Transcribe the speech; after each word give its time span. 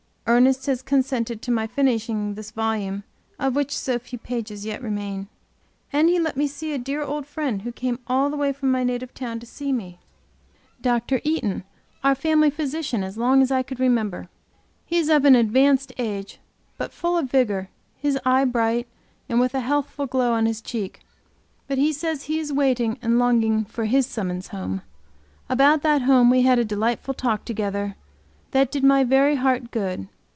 Ernest 0.27 0.67
has 0.67 0.81
consented 0.81 1.41
to 1.41 1.51
my 1.51 1.67
finishing 1.67 2.35
this 2.35 2.51
volume, 2.51 3.03
of 3.37 3.53
which 3.53 3.75
so 3.77 3.99
few 3.99 4.17
pages 4.17 4.65
yet 4.65 4.81
remain. 4.81 5.27
And 5.91 6.07
he 6.07 6.19
let 6.19 6.37
me 6.37 6.47
see 6.47 6.73
a 6.73 6.77
dear 6.79 7.01
old 7.03 7.25
friend 7.27 7.63
who 7.63 7.71
came 7.73 7.99
all 8.07 8.29
the 8.29 8.37
way 8.37 8.53
from 8.53 8.71
my 8.71 8.85
native 8.85 9.13
town 9.13 9.41
to 9.41 9.45
see 9.45 9.73
me 9.73 9.99
Dr. 10.81 11.19
Eaton, 11.25 11.65
our 12.01 12.15
family 12.15 12.49
physician 12.49 13.03
as 13.03 13.17
long 13.17 13.41
as 13.41 13.51
I 13.51 13.61
could 13.61 13.77
remember. 13.81 14.29
He 14.85 14.95
is 14.99 15.09
of 15.09 15.25
an 15.25 15.35
advanced 15.35 15.91
age 15.97 16.39
but 16.77 16.93
full 16.93 17.17
of 17.17 17.29
vigor, 17.29 17.67
his 17.97 18.17
eye 18.23 18.45
bright, 18.45 18.87
and 19.27 19.37
with 19.37 19.53
a 19.53 19.59
healthful 19.59 20.05
glow 20.07 20.31
on 20.31 20.45
his 20.45 20.61
cheek. 20.61 21.01
But 21.67 21.77
he 21.77 21.91
says 21.91 22.23
he 22.25 22.39
is 22.39 22.53
waiting 22.53 22.97
and 23.01 23.19
longing 23.19 23.65
for 23.65 23.83
his 23.83 24.07
summons 24.07 24.47
home. 24.49 24.81
About 25.49 25.81
that 25.81 26.03
home 26.03 26.29
we 26.29 26.43
had 26.43 26.57
a 26.57 26.63
delightful 26.63 27.15
talk 27.15 27.43
together 27.43 27.97
that 28.51 28.71
did 28.71 28.85
my 28.85 29.03
very 29.03 29.35
heart 29.35 29.71
good. 29.71 30.07